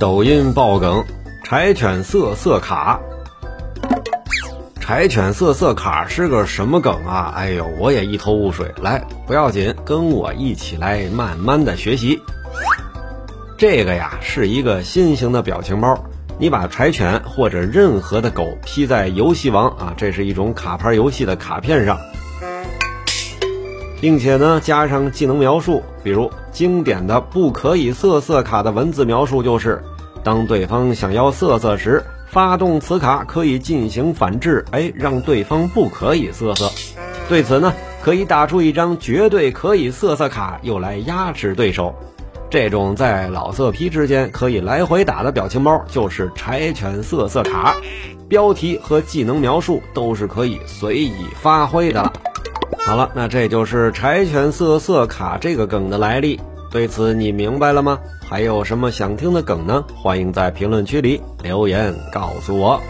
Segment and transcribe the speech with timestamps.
[0.00, 1.04] 抖音爆梗：
[1.44, 2.98] 柴犬色色卡。
[4.80, 7.34] 柴犬色色卡是个什么梗啊？
[7.36, 8.72] 哎呦，我也一头雾水。
[8.80, 12.18] 来，不要紧，跟我一起来慢慢的学习。
[13.58, 16.02] 这个呀，是一个新型的表情包。
[16.38, 21.98] 你把柴犬或者任何的狗 P 在游戏王啊，这是一种卡牌游戏的卡片上，
[24.00, 29.82] 并且呢加上技能描述，比如经典的不可以色色卡的文字描述就是：
[30.22, 36.70] 当对方想要色色时，发动此卡可以进行反制，哎，让对方不可以色色。
[37.28, 41.94] 对此呢，可以打出一张绝对可以色色卡，用来压制对手。
[42.50, 47.76] 这种在老色批之间可以来回打的表情包，就是柴犬色色卡，
[48.28, 52.12] 标题和技能描述都是可以随意发挥的了。
[52.78, 57.98] 好了，那这就是柴犬色色卡这个梗的来历，对此你明白了吗？
[58.28, 59.84] 还有什么想听的梗呢？
[59.94, 62.80] 欢迎在评论区里留言告诉我。